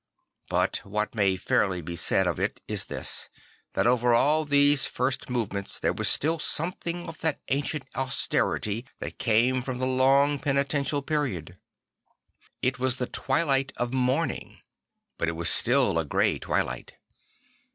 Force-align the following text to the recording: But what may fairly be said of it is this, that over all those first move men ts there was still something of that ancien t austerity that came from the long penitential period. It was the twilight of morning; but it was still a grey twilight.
But 0.49 0.77
what 0.83 1.13
may 1.13 1.35
fairly 1.35 1.79
be 1.83 1.95
said 1.95 2.25
of 2.25 2.39
it 2.39 2.59
is 2.67 2.85
this, 2.85 3.29
that 3.73 3.85
over 3.85 4.15
all 4.15 4.45
those 4.45 4.87
first 4.87 5.29
move 5.29 5.53
men 5.53 5.65
ts 5.65 5.77
there 5.77 5.93
was 5.93 6.09
still 6.09 6.39
something 6.39 7.07
of 7.07 7.19
that 7.21 7.39
ancien 7.49 7.81
t 7.83 7.87
austerity 7.93 8.87
that 8.97 9.19
came 9.19 9.61
from 9.61 9.77
the 9.77 9.85
long 9.85 10.39
penitential 10.39 11.03
period. 11.03 11.59
It 12.63 12.79
was 12.79 12.95
the 12.95 13.05
twilight 13.05 13.73
of 13.77 13.93
morning; 13.93 14.61
but 15.19 15.29
it 15.29 15.33
was 15.35 15.51
still 15.51 15.99
a 15.99 16.03
grey 16.05 16.39
twilight. 16.39 16.93